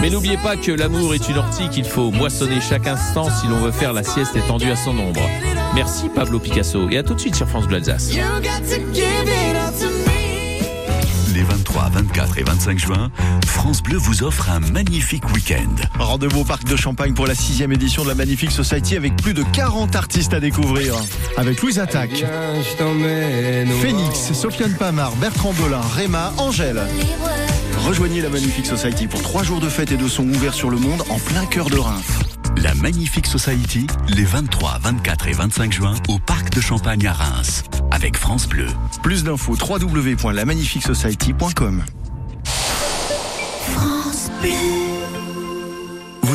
Mais 0.01 0.09
n'oubliez 0.09 0.37
pas 0.37 0.55
que 0.55 0.71
l'amour 0.71 1.13
est 1.13 1.27
une 1.27 1.37
ortie 1.37 1.69
qu'il 1.69 1.85
faut 1.85 2.11
moissonner 2.11 2.61
chaque 2.61 2.87
instant 2.87 3.27
si 3.29 3.47
l'on 3.47 3.59
veut 3.59 3.71
faire 3.71 3.93
la 3.93 4.03
sieste 4.03 4.35
étendue 4.35 4.71
à 4.71 4.75
son 4.75 4.97
ombre. 4.97 5.21
Merci 5.75 6.07
Pablo 6.09 6.39
Picasso 6.39 6.87
et 6.89 6.97
à 6.97 7.03
tout 7.03 7.15
de 7.15 7.19
suite 7.19 7.35
sur 7.35 7.47
France 7.47 7.67
Bleu 7.67 7.77
Alsace. 7.77 8.11
Les 11.73 11.79
23, 11.79 12.01
24 12.01 12.37
et 12.37 12.43
25 12.43 12.77
juin, 12.79 13.11
France 13.47 13.81
Bleu 13.81 13.97
vous 13.97 14.21
offre 14.21 14.51
un 14.51 14.59
magnifique 14.59 15.27
week-end. 15.33 15.73
Rendez-vous 15.97 16.41
au 16.41 16.43
Parc 16.43 16.65
de 16.65 16.75
Champagne 16.75 17.15
pour 17.15 17.25
la 17.25 17.33
sixième 17.33 17.71
édition 17.71 18.03
de 18.03 18.09
la 18.09 18.13
Magnifique 18.13 18.51
Society 18.51 18.95
avec 18.95 19.15
plus 19.15 19.33
de 19.33 19.41
40 19.53 19.95
artistes 19.95 20.35
à 20.35 20.39
découvrir. 20.39 20.93
Avec 21.35 21.61
Louise 21.61 21.79
Attaque, 21.79 22.25
Phoenix, 23.81 24.33
Sofiane 24.33 24.75
Pamar, 24.75 25.15
Bertrand 25.15 25.53
Belin, 25.53 25.81
Réma, 25.95 26.31
Angèle. 26.37 26.83
Rejoignez 27.87 28.21
la 28.21 28.29
Magnifique 28.29 28.67
Society 28.67 29.07
pour 29.07 29.23
trois 29.23 29.41
jours 29.41 29.59
de 29.59 29.69
fête 29.69 29.91
et 29.91 29.97
de 29.97 30.07
son 30.07 30.29
ouverts 30.29 30.53
sur 30.53 30.69
le 30.69 30.77
monde 30.77 31.01
en 31.09 31.17
plein 31.17 31.45
cœur 31.45 31.71
de 31.71 31.77
Reims. 31.77 32.19
La 32.57 32.75
Magnifique 32.75 33.25
Society, 33.25 33.87
les 34.09 34.25
23, 34.25 34.77
24 34.83 35.27
et 35.27 35.33
25 35.33 35.73
juin 35.73 35.95
au 36.07 36.19
Parc 36.19 36.51
de 36.51 36.61
Champagne 36.61 37.07
à 37.07 37.13
Reims, 37.13 37.63
avec 37.93 38.17
France 38.17 38.47
Bleu. 38.47 38.67
Plus 39.03 39.23
d'infos 39.23 39.55
www.lamagnifiquesociety.com. 39.55 41.83
France 43.63 44.31
Bleu. 44.41 44.92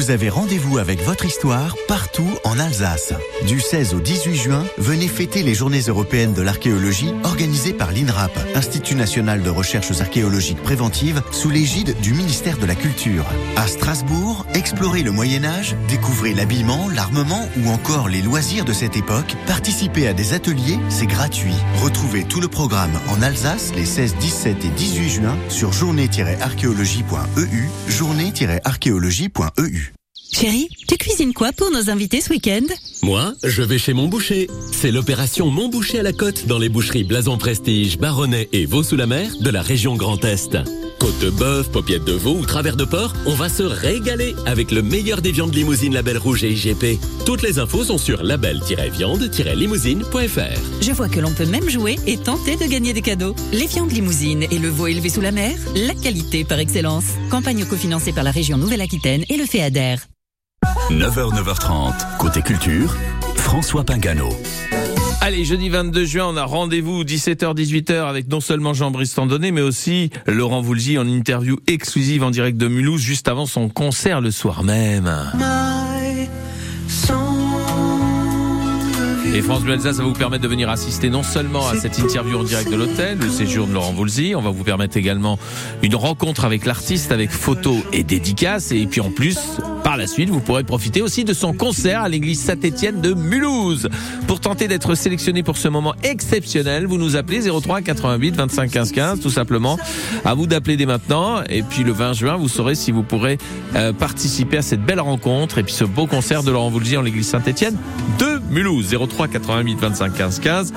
Vous 0.09 0.15
avez 0.15 0.31
rendez-vous 0.31 0.79
avec 0.79 1.03
votre 1.03 1.27
histoire 1.27 1.77
partout 1.87 2.31
en 2.43 2.59
Alsace. 2.59 3.12
Du 3.47 3.61
16 3.61 3.93
au 3.93 4.00
18 4.00 4.37
juin, 4.37 4.65
venez 4.79 5.07
fêter 5.07 5.43
les 5.43 5.53
Journées 5.53 5.83
européennes 5.83 6.33
de 6.33 6.41
l'archéologie 6.41 7.12
organisées 7.25 7.75
par 7.75 7.93
l'INRAP, 7.93 8.33
Institut 8.55 8.95
national 8.95 9.43
de 9.43 9.50
recherches 9.50 10.00
archéologiques 10.00 10.62
préventives, 10.62 11.21
sous 11.31 11.50
l'égide 11.50 11.95
du 12.00 12.15
ministère 12.15 12.57
de 12.57 12.65
la 12.65 12.75
Culture. 12.75 13.27
À 13.57 13.67
Strasbourg, 13.67 14.47
explorez 14.55 15.03
le 15.03 15.11
Moyen 15.11 15.45
Âge, 15.45 15.77
découvrez 15.88 16.33
l'habillement, 16.33 16.88
l'armement 16.88 17.47
ou 17.59 17.69
encore 17.69 18.09
les 18.09 18.23
loisirs 18.23 18.65
de 18.65 18.73
cette 18.73 18.97
époque. 18.97 19.37
Participez 19.47 20.09
à 20.09 20.15
des 20.15 20.33
ateliers, 20.33 20.79
c'est 20.88 21.05
gratuit. 21.05 21.53
Retrouvez 21.83 22.25
tout 22.25 22.41
le 22.41 22.49
programme 22.49 22.99
en 23.11 23.21
Alsace 23.21 23.75
les 23.77 23.85
16, 23.85 24.17
17 24.17 24.65
et 24.65 24.71
18 24.71 25.11
juin 25.11 25.37
sur 25.50 25.75
journée-archéologie.eu, 25.75 27.69
journée-archéologie.eu. 27.88 29.98
Chérie, 30.40 30.68
tu 30.87 30.97
cuisines 30.97 31.35
quoi 31.35 31.52
pour 31.52 31.73
nos 31.73 31.90
invités 31.90 32.21
ce 32.21 32.30
week-end? 32.30 32.62
Moi, 33.02 33.33
je 33.42 33.61
vais 33.61 33.76
chez 33.76 33.92
Mon 33.92 34.07
Boucher. 34.07 34.47
C'est 34.71 34.92
l'opération 34.92 35.50
Mon 35.50 35.66
Boucher 35.66 35.99
à 35.99 36.04
la 36.04 36.12
côte 36.12 36.47
dans 36.47 36.59
les 36.59 36.68
boucheries 36.68 37.02
Blason 37.02 37.38
Prestige, 37.38 37.99
Baronnet 37.99 38.49
et 38.52 38.64
Vaux-sous-la-Mer 38.64 39.33
de 39.40 39.50
la 39.50 39.62
région 39.62 39.97
Grand 39.97 40.25
Est. 40.25 40.57
Côte 41.00 41.18
de 41.18 41.30
bœuf, 41.30 41.73
paupiette 41.73 42.04
de 42.04 42.12
veau 42.12 42.37
ou 42.37 42.47
travers 42.47 42.76
de 42.76 42.85
porc, 42.85 43.14
on 43.26 43.35
va 43.35 43.49
se 43.49 43.64
régaler 43.64 44.37
avec 44.47 44.71
le 44.71 44.80
meilleur 44.80 45.23
des 45.23 45.33
viandes 45.33 45.52
limousine 45.52 45.92
Label 45.92 46.18
Rouge 46.18 46.45
et 46.45 46.52
IGP. 46.52 47.00
Toutes 47.26 47.42
les 47.42 47.59
infos 47.59 47.83
sont 47.83 47.99
sur 47.99 48.23
label-viande-limousine.fr. 48.23 50.80
Je 50.80 50.92
vois 50.92 51.09
que 51.09 51.18
l'on 51.18 51.33
peut 51.33 51.47
même 51.47 51.68
jouer 51.68 51.97
et 52.07 52.16
tenter 52.16 52.54
de 52.54 52.66
gagner 52.66 52.92
des 52.92 53.02
cadeaux. 53.02 53.35
Les 53.52 53.66
viandes 53.66 53.90
limousine 53.90 54.45
et 54.45 54.61
le 54.61 54.68
veau 54.68 54.87
élevé 54.87 55.09
sous 55.09 55.21
la 55.21 55.33
mer, 55.33 55.59
la 55.75 55.95
qualité 55.95 56.45
par 56.45 56.61
excellence. 56.61 57.07
Campagne 57.28 57.64
cofinancée 57.64 58.12
par 58.12 58.23
la 58.23 58.30
région 58.30 58.57
Nouvelle-Aquitaine 58.57 59.25
et 59.28 59.37
le 59.37 59.45
FEADER. 59.45 59.97
9h, 60.90 61.35
9h30, 61.35 62.16
côté 62.16 62.40
culture, 62.40 62.97
François 63.37 63.85
Pingano. 63.85 64.30
Allez, 65.21 65.45
jeudi 65.45 65.68
22 65.68 66.07
juin, 66.07 66.28
on 66.28 66.37
a 66.38 66.45
rendez-vous 66.45 67.04
17h 67.04 67.54
18h 67.54 68.09
avec 68.09 68.28
non 68.28 68.40
seulement 68.40 68.73
Jean-Brice 68.73 69.14
Tandonnet, 69.14 69.50
mais 69.50 69.61
aussi 69.61 70.09
Laurent 70.26 70.62
Voulzy 70.62 70.97
en 70.97 71.07
interview 71.07 71.59
exclusive 71.66 72.25
en 72.25 72.30
direct 72.30 72.57
de 72.57 72.68
Mulhouse 72.68 73.02
juste 73.02 73.28
avant 73.28 73.45
son 73.45 73.68
concert 73.68 74.23
le 74.23 74.30
soir 74.30 74.64
même. 74.64 75.12
Et 79.27 79.43
France 79.43 79.63
Bleu 79.63 79.79
ça 79.79 79.93
va 79.93 80.05
vous 80.05 80.13
permettre 80.13 80.43
de 80.43 80.49
venir 80.49 80.69
assister 80.71 81.11
non 81.11 81.23
seulement 81.23 81.69
à 81.69 81.77
cette 81.77 81.99
interview 81.99 82.39
en 82.39 82.45
direct 82.45 82.71
de 82.71 82.77
l'hôtel, 82.77 83.19
le 83.19 83.29
séjour 83.29 83.67
de 83.67 83.73
Laurent 83.73 83.93
Voulzy, 83.93 84.35
on 84.35 84.41
va 84.41 84.51
vous 84.51 84.65
permettre 84.65 84.97
également 84.97 85.39
une 85.83 85.95
rencontre 85.95 86.45
avec 86.45 86.65
l'artiste 86.65 87.13
avec 87.13 87.31
photos 87.31 87.79
et 87.93 88.03
dédicaces, 88.05 88.73
et 88.73 88.87
puis 88.87 89.01
en 89.01 89.11
plus, 89.11 89.39
par 89.85 89.97
la 89.97 90.07
suite, 90.07 90.29
vous 90.31 90.41
pourrez 90.41 90.65
profiter 90.65 91.03
aussi 91.03 91.25
de 91.25 91.33
son 91.33 91.53
concert 91.53 92.03
à 92.03 92.09
l'église 92.09 92.41
Saint-Étienne 92.41 93.01
de 93.01 93.15
Mulhouse. 93.15 93.89
Pour 94.27 94.41
tenter 94.41 94.69
d'être 94.69 94.95
sélectionné 94.95 95.43
pour 95.43 95.57
ce 95.57 95.69
moment 95.69 95.95
exceptionnel, 96.03 96.87
vous 96.87 96.99
nous 96.99 97.17
appelez 97.17 97.49
03 97.49 97.83
88 97.83 98.37
25 98.37 98.71
15 98.71 98.93
15, 98.93 99.21
tout 99.21 99.31
simplement. 99.31 99.79
À 100.25 100.35
vous 100.35 100.47
d'appeler 100.47 100.77
dès 100.77 100.87
maintenant, 100.87 101.43
et 101.49 101.63
puis 101.63 101.85
le 101.85 101.93
20 101.93 102.13
juin, 102.13 102.37
vous 102.37 102.49
saurez 102.49 102.75
si 102.75 102.93
vous 102.93 103.03
pourrez 103.03 103.39
euh, 103.77 103.93
participer 103.93 104.59
à 104.59 104.63
cette 104.63 104.85
belle 104.85 105.01
rencontre 105.01 105.59
et 105.59 105.63
puis 105.63 105.75
ce 105.75 105.85
beau 105.85 106.07
concert 106.07 106.43
de 106.43 106.51
Laurent 106.51 106.71
Voulzy 106.71 106.97
en 106.97 107.03
l'église 107.03 107.29
Saint-Étienne 107.29 107.77
de 108.19 108.41
Mulhouse. 108.51 108.95
03 108.95 109.08
88 109.17 109.79
25 109.79 110.15
15 110.15 110.41
15. 110.41 110.73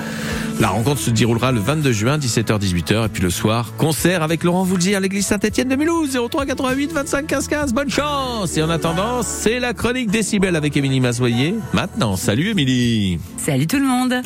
La 0.60 0.68
rencontre 0.68 1.00
se 1.00 1.10
déroulera 1.10 1.52
le 1.52 1.60
22 1.60 1.92
juin, 1.92 2.18
17h 2.18 2.58
18h, 2.58 3.06
et 3.06 3.08
puis 3.08 3.22
le 3.22 3.30
soir, 3.30 3.72
concert 3.76 4.22
avec 4.22 4.44
Laurent 4.44 4.64
Voulzy 4.64 4.94
à 4.94 5.00
l'église 5.00 5.26
Saint-Étienne 5.26 5.68
de 5.68 5.76
Mulhouse. 5.76 6.18
03 6.30 6.46
88 6.46 6.92
25 6.92 7.26
15 7.26 7.48
15. 7.48 7.74
Bonne 7.74 7.90
chance. 7.90 8.56
Et 8.56 8.62
en 8.62 8.70
attendant, 8.70 9.22
c'est 9.22 9.60
la 9.60 9.74
chronique 9.74 10.10
décibel 10.10 10.56
avec 10.56 10.76
Émilie 10.76 11.00
Mazoyer. 11.00 11.54
Maintenant, 11.72 12.16
salut 12.16 12.50
Émilie. 12.50 13.18
Salut 13.38 13.66
tout 13.66 13.78
le 13.78 13.86
monde. 13.86 14.22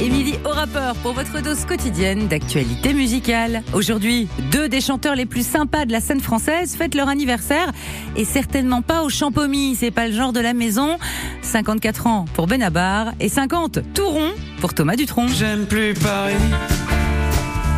Émilie 0.00 0.36
au 0.46 0.48
rapport 0.48 0.94
pour 1.02 1.12
votre 1.12 1.42
dose 1.42 1.66
quotidienne 1.66 2.26
d'actualité 2.26 2.94
musicale. 2.94 3.62
Aujourd'hui, 3.74 4.28
deux 4.50 4.66
des 4.66 4.80
chanteurs 4.80 5.14
les 5.14 5.26
plus 5.26 5.46
sympas 5.46 5.84
de 5.84 5.92
la 5.92 6.00
scène 6.00 6.20
française 6.20 6.74
fêtent 6.74 6.94
leur 6.94 7.08
anniversaire 7.08 7.70
et 8.16 8.24
certainement 8.24 8.80
pas 8.80 9.02
au 9.02 9.10
Champomy, 9.10 9.74
c'est 9.74 9.90
pas 9.90 10.08
le 10.08 10.14
genre 10.14 10.32
de 10.32 10.40
la 10.40 10.54
maison. 10.54 10.96
54 11.42 12.06
ans 12.06 12.24
pour 12.32 12.46
Benabar 12.46 13.12
et 13.20 13.28
50 13.28 13.80
tout 13.92 14.08
rond 14.08 14.30
pour 14.60 14.72
Thomas 14.72 14.96
Dutronc. 14.96 15.28
J'aime 15.28 15.66
plus 15.66 15.92
Paris, 15.92 16.34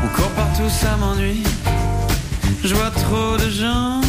encore 0.04 0.30
partout 0.30 0.68
ça 0.68 0.96
m'ennuie. 0.98 1.42
Je 2.62 2.74
vois 2.74 2.90
trop 2.90 3.36
de 3.36 3.50
gens 3.50 4.00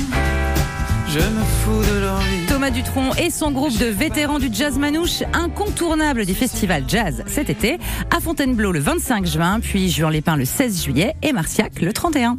je 1.14 1.20
me 1.20 1.44
fous 1.44 1.94
de 1.94 2.00
leur 2.00 2.18
vie. 2.18 2.46
Thomas 2.48 2.72
Dutronc 2.72 3.14
et 3.16 3.30
son 3.30 3.52
groupe 3.52 3.78
de 3.78 3.86
vétérans 3.86 4.40
du 4.40 4.50
jazz 4.52 4.80
manouche, 4.80 5.22
incontournable 5.34 6.26
du 6.26 6.34
festival 6.34 6.86
jazz 6.88 7.24
cet 7.28 7.52
été, 7.52 7.78
à 8.10 8.20
Fontainebleau 8.20 8.72
le 8.72 8.80
25 8.80 9.28
juin, 9.28 9.60
puis 9.60 9.92
Juan 9.92 10.12
Lépin 10.12 10.36
le 10.36 10.46
16 10.46 10.84
juillet 10.84 11.14
et 11.22 11.32
Marciac 11.32 11.82
le 11.82 11.94
31. 11.94 12.38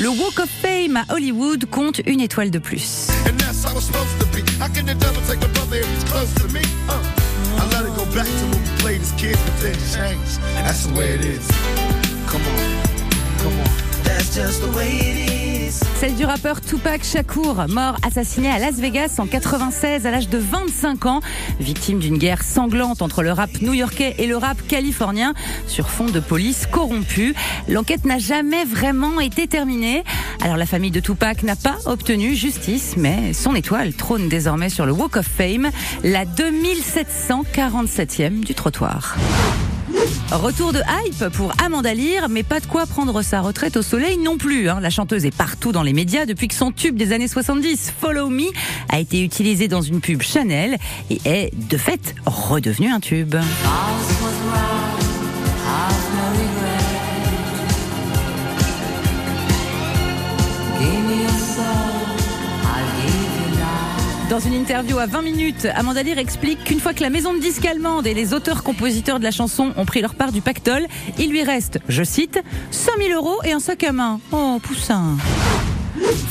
Le 0.00 0.08
Walk 0.08 0.40
of 0.40 0.48
Fame 0.60 0.96
à 0.96 1.14
Hollywood 1.14 1.66
compte 1.66 2.00
une 2.06 2.20
étoile 2.20 2.50
de 2.50 2.58
plus. 2.58 3.06
Celle 15.96 16.14
du 16.14 16.24
rappeur 16.24 16.60
Tupac 16.60 17.04
Shakur, 17.04 17.66
mort 17.68 17.96
assassiné 18.06 18.48
à 18.48 18.58
Las 18.58 18.76
Vegas 18.76 19.16
en 19.18 19.26
96 19.26 20.06
à 20.06 20.10
l'âge 20.10 20.28
de 20.28 20.38
25 20.38 21.06
ans, 21.06 21.20
victime 21.58 21.98
d'une 21.98 22.18
guerre 22.18 22.42
sanglante 22.42 23.02
entre 23.02 23.22
le 23.22 23.32
rap 23.32 23.50
new-yorkais 23.60 24.14
et 24.18 24.26
le 24.26 24.36
rap 24.36 24.56
californien 24.68 25.34
sur 25.66 25.90
fond 25.90 26.06
de 26.06 26.20
police 26.20 26.66
corrompue. 26.66 27.34
L'enquête 27.68 28.04
n'a 28.04 28.18
jamais 28.18 28.64
vraiment 28.64 29.20
été 29.20 29.48
terminée. 29.48 30.04
Alors 30.42 30.56
la 30.56 30.66
famille 30.66 30.92
de 30.92 31.00
Tupac 31.00 31.42
n'a 31.42 31.56
pas 31.56 31.78
obtenu 31.86 32.34
justice, 32.34 32.94
mais 32.96 33.32
son 33.32 33.54
étoile 33.54 33.94
trône 33.94 34.28
désormais 34.28 34.68
sur 34.68 34.86
le 34.86 34.92
Walk 34.92 35.16
of 35.16 35.26
Fame, 35.26 35.70
la 36.02 36.24
2747e 36.24 38.44
du 38.44 38.54
trottoir. 38.54 39.16
Retour 40.32 40.72
de 40.72 40.80
hype 40.80 41.28
pour 41.34 41.52
Amanda 41.64 41.94
Lear, 41.94 42.28
mais 42.28 42.42
pas 42.42 42.60
de 42.60 42.66
quoi 42.66 42.86
prendre 42.86 43.22
sa 43.22 43.40
retraite 43.40 43.76
au 43.76 43.82
soleil 43.82 44.18
non 44.18 44.36
plus. 44.36 44.68
hein. 44.68 44.78
La 44.80 44.90
chanteuse 44.90 45.24
est 45.24 45.34
partout 45.34 45.72
dans 45.72 45.82
les 45.82 45.92
médias 45.92 46.26
depuis 46.26 46.48
que 46.48 46.54
son 46.54 46.72
tube 46.72 46.96
des 46.96 47.12
années 47.12 47.28
70, 47.28 47.92
Follow 48.00 48.28
Me, 48.28 48.50
a 48.88 48.98
été 48.98 49.22
utilisé 49.22 49.68
dans 49.68 49.82
une 49.82 50.00
pub 50.00 50.22
Chanel 50.22 50.76
et 51.10 51.20
est 51.24 51.50
de 51.54 51.76
fait 51.76 52.14
redevenu 52.26 52.88
un 52.90 53.00
tube. 53.00 53.34
Dans 64.34 64.40
une 64.40 64.54
interview 64.54 64.98
à 64.98 65.06
20 65.06 65.22
minutes, 65.22 65.68
Amanda 65.76 66.02
Lear 66.02 66.18
explique 66.18 66.64
qu'une 66.64 66.80
fois 66.80 66.92
que 66.92 67.02
la 67.02 67.08
maison 67.08 67.34
de 67.34 67.38
disques 67.38 67.64
allemande 67.66 68.04
et 68.04 68.14
les 68.14 68.34
auteurs-compositeurs 68.34 69.20
de 69.20 69.22
la 69.22 69.30
chanson 69.30 69.72
ont 69.76 69.84
pris 69.84 70.00
leur 70.00 70.16
part 70.16 70.32
du 70.32 70.40
pactole, 70.40 70.88
il 71.20 71.30
lui 71.30 71.44
reste, 71.44 71.78
je 71.88 72.02
cite, 72.02 72.42
5000 72.72 73.12
euros 73.12 73.38
et 73.44 73.52
un 73.52 73.60
sac 73.60 73.84
à 73.84 73.92
main. 73.92 74.18
Oh, 74.32 74.58
poussin. 74.60 75.16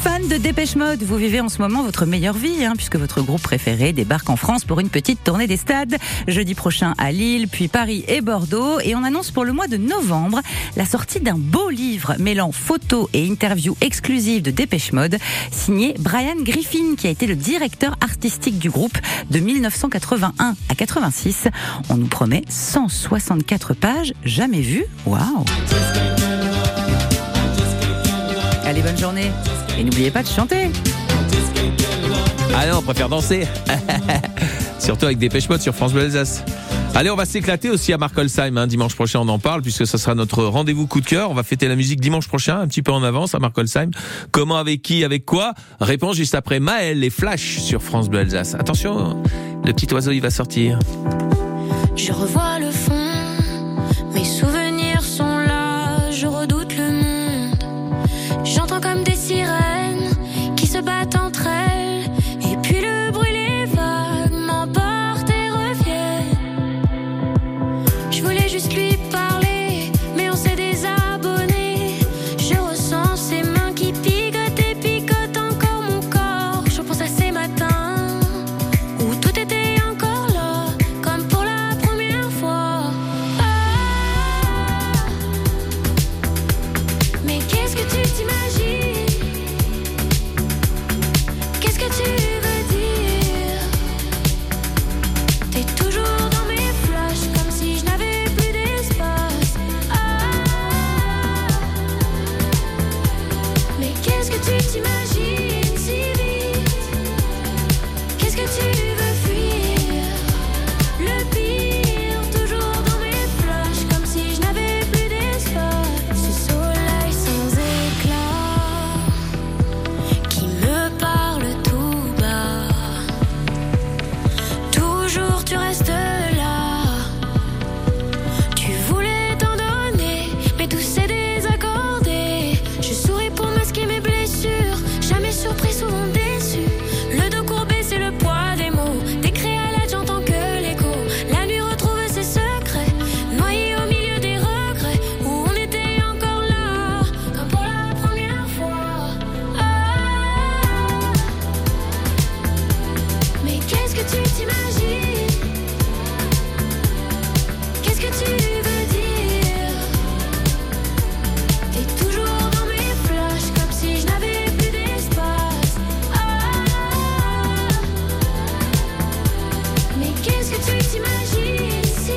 Fan 0.03 0.27
de 0.27 0.36
Dépêche 0.36 0.75
Mode, 0.75 1.01
vous 1.01 1.15
vivez 1.15 1.39
en 1.39 1.48
ce 1.48 1.62
moment 1.62 1.81
votre 1.81 2.05
meilleure 2.05 2.36
vie, 2.36 2.65
hein, 2.65 2.74
puisque 2.75 2.98
votre 2.98 3.22
groupe 3.22 3.41
préféré 3.41 3.93
débarque 3.93 4.29
en 4.29 4.36
France 4.36 4.65
pour 4.65 4.81
une 4.81 4.89
petite 4.89 5.24
tournée 5.24 5.48
des 5.48 5.55
stades. 5.55 5.95
Jeudi 6.27 6.55
prochain 6.55 6.93
à 6.98 7.13
Lille, 7.13 7.48
puis 7.48 7.69
Paris 7.69 8.03
et 8.10 8.19
Bordeaux. 8.19 8.81
Et 8.81 8.95
on 8.95 9.03
annonce 9.05 9.31
pour 9.31 9.45
le 9.45 9.53
mois 9.53 9.67
de 9.67 9.77
novembre 9.77 10.41
la 10.75 10.86
sortie 10.86 11.22
d'un 11.22 11.38
beau 11.38 11.69
livre 11.69 12.15
mêlant 12.19 12.51
photos 12.51 13.07
et 13.13 13.25
interviews 13.31 13.77
exclusives 13.79 14.41
de 14.41 14.51
Dépêche 14.51 14.91
Mode, 14.91 15.19
signé 15.51 15.95
Brian 16.00 16.41
Griffin, 16.41 16.95
qui 16.98 17.07
a 17.07 17.10
été 17.10 17.25
le 17.25 17.38
directeur 17.38 17.95
artistique 18.01 18.60
du 18.60 18.69
groupe 18.69 18.98
de 19.31 19.39
1981 19.39 20.55
à 20.67 20.75
86. 20.75 21.48
On 21.88 21.95
nous 21.95 22.07
promet 22.07 22.41
164 22.50 23.74
pages, 23.74 24.13
jamais 24.25 24.62
vues. 24.62 24.86
Waouh! 25.05 25.45
Allez, 28.83 28.91
bonne 28.91 28.97
journée. 28.97 29.31
Et 29.77 29.83
n'oubliez 29.83 30.11
pas 30.11 30.23
de 30.23 30.27
chanter. 30.27 30.69
Ah 32.53 32.67
non, 32.67 32.79
on 32.79 32.81
préfère 32.81 33.09
danser. 33.09 33.47
Surtout 34.79 35.05
avec 35.05 35.17
des 35.17 35.29
pêche 35.29 35.49
Mode 35.49 35.61
sur 35.61 35.73
France 35.73 35.93
Bleu 35.93 36.03
Alsace. 36.03 36.43
Allez, 36.95 37.09
on 37.09 37.15
va 37.15 37.25
s'éclater 37.25 37.69
aussi 37.69 37.93
à 37.93 37.97
Markolsheim. 37.97 38.57
Hein. 38.57 38.67
Dimanche 38.67 38.95
prochain, 38.95 39.19
on 39.21 39.27
en 39.29 39.39
parle 39.39 39.61
puisque 39.61 39.87
ce 39.87 39.97
sera 39.97 40.13
notre 40.13 40.43
rendez-vous 40.43 40.85
coup 40.85 41.01
de 41.01 41.05
cœur. 41.05 41.31
On 41.31 41.33
va 41.33 41.43
fêter 41.43 41.67
la 41.67 41.75
musique 41.75 41.99
dimanche 42.01 42.27
prochain, 42.27 42.59
un 42.59 42.67
petit 42.67 42.81
peu 42.81 42.91
en 42.91 43.03
avance 43.03 43.33
à 43.33 43.39
Markolsheim. 43.39 43.89
Comment, 44.31 44.57
avec 44.57 44.81
qui, 44.81 45.03
avec 45.03 45.25
quoi? 45.25 45.53
Réponse 45.79 46.17
juste 46.17 46.35
après 46.35 46.59
Maël 46.59 47.03
et 47.03 47.09
Flash 47.09 47.59
sur 47.59 47.81
France 47.81 48.09
Bleu 48.09 48.19
Alsace. 48.19 48.53
Attention, 48.55 49.23
le 49.65 49.73
petit 49.73 49.91
oiseau, 49.93 50.11
il 50.11 50.21
va 50.21 50.29
sortir. 50.29 50.77
Je 51.95 52.11
revois 52.11 52.59
le 52.59 52.69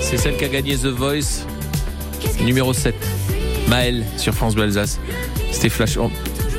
C'est 0.08 0.18
celle 0.18 0.36
qui 0.36 0.44
a 0.44 0.48
gagné 0.48 0.76
The 0.76 0.86
Voice, 0.86 1.44
numéro 2.40 2.72
tu 2.72 2.80
7. 2.80 2.94
veux 2.94 3.34
fuir? 3.34 3.68
Maël 3.68 4.04
sur 4.16 4.34
France 4.34 4.54
Bleu 4.54 4.64
Alsace. 4.64 4.98
C'était 5.52 5.68
Flash. 5.68 5.98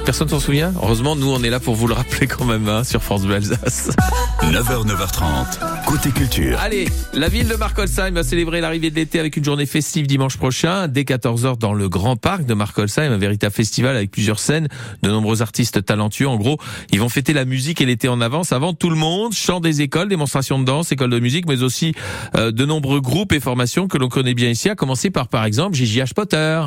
Personne 0.05 0.29
s'en 0.29 0.39
souvient? 0.39 0.73
Heureusement, 0.81 1.15
nous, 1.15 1.31
on 1.31 1.41
est 1.41 1.49
là 1.49 1.59
pour 1.59 1.75
vous 1.75 1.87
le 1.87 1.93
rappeler 1.93 2.27
quand 2.27 2.45
même 2.45 2.67
hein, 2.67 2.83
sur 2.83 3.01
France 3.01 3.23
Bleu 3.23 3.35
Alsace. 3.35 3.91
9h, 4.51 4.88
9h30. 4.88 5.86
Côté 5.86 6.10
culture. 6.10 6.57
Allez, 6.60 6.88
la 7.13 7.27
ville 7.27 7.49
de 7.49 7.55
Markolsheim 7.55 8.12
va 8.12 8.23
célébrer 8.23 8.62
l'arrivée 8.62 8.89
de 8.89 8.95
l'été 8.95 9.19
avec 9.19 9.36
une 9.36 9.43
journée 9.43 9.65
festive 9.65 10.07
dimanche 10.07 10.38
prochain, 10.38 10.88
dès 10.88 11.03
14h 11.03 11.57
dans 11.57 11.73
le 11.73 11.89
Grand 11.89 12.15
Parc 12.15 12.45
de 12.45 12.53
Markolsheim, 12.53 13.12
un 13.12 13.17
véritable 13.17 13.53
festival 13.53 13.97
avec 13.97 14.10
plusieurs 14.10 14.39
scènes, 14.39 14.69
de 15.03 15.10
nombreux 15.10 15.41
artistes 15.41 15.83
talentueux. 15.83 16.29
En 16.29 16.38
gros, 16.38 16.57
ils 16.91 16.99
vont 16.99 17.10
fêter 17.10 17.33
la 17.33 17.43
musique 17.43 17.81
et 17.81 17.86
l'été 17.86 18.07
en 18.07 18.21
avance 18.21 18.53
avant 18.53 18.73
tout 18.73 18.89
le 18.89 18.95
monde, 18.95 19.33
chant 19.33 19.60
des 19.60 19.81
écoles, 19.81 20.07
démonstrations 20.07 20.60
de 20.60 20.63
danse, 20.63 20.93
écoles 20.93 21.12
de 21.12 21.19
musique, 21.19 21.45
mais 21.45 21.62
aussi 21.62 21.93
euh, 22.38 22.51
de 22.51 22.65
nombreux 22.65 23.01
groupes 23.01 23.33
et 23.33 23.41
formations 23.41 23.89
que 23.89 23.97
l'on 23.97 24.07
connaît 24.07 24.33
bien 24.33 24.49
ici, 24.49 24.69
à 24.69 24.75
commencer 24.75 25.10
par 25.10 25.27
par 25.27 25.43
exemple 25.43 25.75
JJH 25.75 26.13
Potter. 26.15 26.63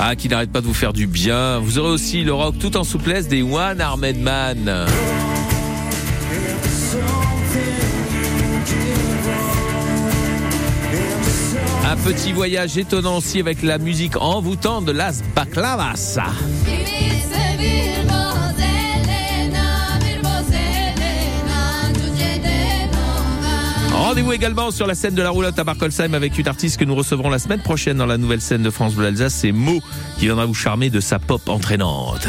Ah, 0.00 0.14
qui 0.14 0.28
n'arrête 0.28 0.52
pas 0.52 0.60
de 0.60 0.66
vous 0.66 0.74
faire 0.74 0.92
du 0.92 1.06
bien. 1.08 1.58
Vous 1.58 1.78
aurez 1.78 1.90
aussi 1.90 2.22
le 2.22 2.32
rock 2.32 2.58
tout 2.58 2.76
en 2.76 2.84
souplesse 2.84 3.26
des 3.26 3.42
One 3.42 3.80
Armed 3.80 4.20
Man. 4.20 4.86
Un 11.84 11.96
petit 11.96 12.32
voyage 12.32 12.78
étonnant 12.78 13.16
aussi 13.16 13.40
avec 13.40 13.62
la 13.62 13.78
musique 13.78 14.16
envoûtante 14.20 14.84
de 14.84 14.92
Las 14.92 15.22
Baklavas. 15.34 16.18
Également 24.32 24.70
sur 24.70 24.86
la 24.86 24.94
scène 24.94 25.14
de 25.14 25.22
la 25.22 25.30
roulotte 25.30 25.58
à 25.58 25.64
Barcolsheim 25.64 26.12
avec 26.12 26.38
une 26.38 26.46
artiste 26.48 26.78
que 26.78 26.84
nous 26.84 26.94
recevrons 26.94 27.30
la 27.30 27.38
semaine 27.38 27.60
prochaine 27.60 27.96
dans 27.96 28.06
la 28.06 28.18
nouvelle 28.18 28.40
scène 28.40 28.62
de 28.62 28.70
France 28.70 28.94
Bleu 28.94 29.06
Alsace. 29.06 29.34
C'est 29.34 29.52
Mo 29.52 29.80
qui 30.18 30.26
viendra 30.26 30.44
vous 30.44 30.54
charmer 30.54 30.90
de 30.90 31.00
sa 31.00 31.18
pop 31.18 31.48
entraînante. 31.48 32.28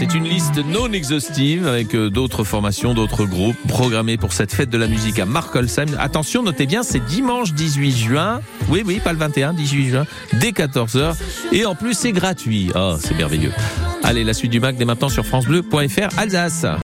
C'est 0.00 0.14
une 0.14 0.24
liste 0.24 0.56
non 0.56 0.90
exhaustive 0.94 1.66
avec 1.66 1.94
euh, 1.94 2.08
d'autres 2.08 2.42
formations, 2.42 2.94
d'autres 2.94 3.26
groupes 3.26 3.58
programmés 3.68 4.16
pour 4.16 4.32
cette 4.32 4.50
fête 4.50 4.70
de 4.70 4.78
la 4.78 4.86
musique 4.86 5.18
à 5.18 5.26
Markolsheim. 5.26 5.88
Attention, 5.98 6.42
notez 6.42 6.64
bien, 6.64 6.82
c'est 6.82 7.04
dimanche 7.04 7.52
18 7.52 7.92
juin. 7.94 8.40
Oui, 8.70 8.82
oui, 8.86 8.98
pas 9.04 9.12
le 9.12 9.18
21, 9.18 9.52
18 9.52 9.90
juin, 9.90 10.06
dès 10.32 10.52
14h. 10.52 11.16
Et 11.52 11.66
en 11.66 11.74
plus, 11.74 11.92
c'est 11.92 12.12
gratuit. 12.12 12.70
Oh, 12.74 12.96
c'est 12.98 13.14
merveilleux. 13.14 13.52
Allez, 14.02 14.24
la 14.24 14.32
suite 14.32 14.52
du 14.52 14.58
MAC 14.58 14.78
dès 14.78 14.86
maintenant 14.86 15.10
sur 15.10 15.26
FranceBleu.fr 15.26 16.18
Alsace. 16.18 16.64